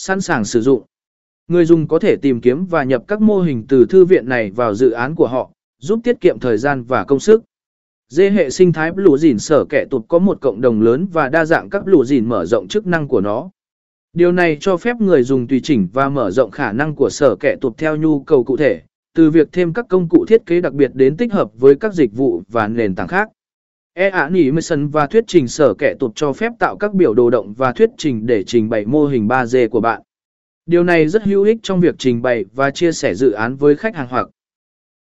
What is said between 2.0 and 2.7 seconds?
tìm kiếm